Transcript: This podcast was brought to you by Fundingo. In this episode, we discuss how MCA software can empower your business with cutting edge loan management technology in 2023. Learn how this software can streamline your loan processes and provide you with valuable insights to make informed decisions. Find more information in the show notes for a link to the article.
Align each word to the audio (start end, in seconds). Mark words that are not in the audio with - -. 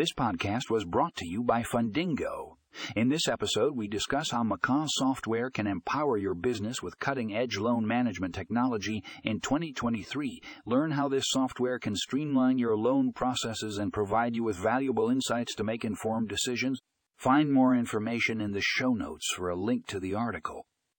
This 0.00 0.14
podcast 0.14 0.70
was 0.70 0.86
brought 0.86 1.14
to 1.16 1.26
you 1.26 1.42
by 1.42 1.62
Fundingo. 1.62 2.56
In 2.96 3.10
this 3.10 3.28
episode, 3.28 3.76
we 3.76 3.86
discuss 3.86 4.30
how 4.30 4.42
MCA 4.42 4.86
software 4.88 5.50
can 5.50 5.66
empower 5.66 6.16
your 6.16 6.32
business 6.32 6.82
with 6.82 6.98
cutting 6.98 7.36
edge 7.36 7.58
loan 7.58 7.86
management 7.86 8.34
technology 8.34 9.04
in 9.24 9.40
2023. 9.40 10.40
Learn 10.64 10.92
how 10.92 11.10
this 11.10 11.26
software 11.26 11.78
can 11.78 11.94
streamline 11.94 12.56
your 12.56 12.78
loan 12.78 13.12
processes 13.12 13.76
and 13.76 13.92
provide 13.92 14.34
you 14.34 14.42
with 14.42 14.56
valuable 14.56 15.10
insights 15.10 15.54
to 15.56 15.64
make 15.64 15.84
informed 15.84 16.30
decisions. 16.30 16.80
Find 17.18 17.52
more 17.52 17.74
information 17.74 18.40
in 18.40 18.52
the 18.52 18.62
show 18.62 18.94
notes 18.94 19.26
for 19.36 19.50
a 19.50 19.54
link 19.54 19.86
to 19.88 20.00
the 20.00 20.14
article. 20.14 20.64